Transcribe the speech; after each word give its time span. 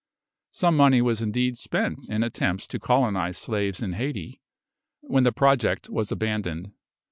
Some 0.49 0.77
money 0.77 0.99
was 0.99 1.21
indeed 1.21 1.59
spent 1.59 2.09
in 2.09 2.23
attempts 2.23 2.65
to 2.69 2.79
colonise 2.79 3.37
slaves 3.37 3.83
in 3.83 3.93
Hayti, 3.93 4.41
when 5.01 5.25
the 5.25 5.31
project 5.31 5.89
was 5.89 6.11
abandoned. 6.11 6.71